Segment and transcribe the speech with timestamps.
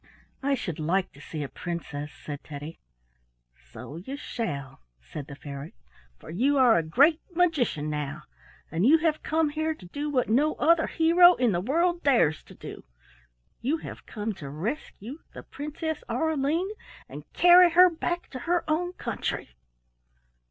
[0.41, 2.79] "I should like to see a princess," said Teddy.
[3.55, 5.75] "So you shall," said the fairy,
[6.17, 8.23] "for you are a great magician now,
[8.71, 12.41] and you have come here to do what no other hero in the world dares
[12.45, 12.83] to do;
[13.61, 16.71] you have come to rescue the Princess Aureline
[17.07, 19.49] and carry her back to her own country."